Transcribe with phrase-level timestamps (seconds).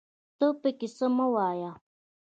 [0.37, 1.71] ته پکې څه مه وايه